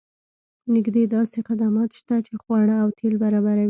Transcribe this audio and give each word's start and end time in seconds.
نږدې 0.73 1.03
داسې 1.15 1.37
خدمات 1.47 1.89
شته 1.99 2.15
چې 2.25 2.33
خواړه 2.41 2.75
او 2.83 2.89
تیل 2.97 3.13
برابروي 3.23 3.59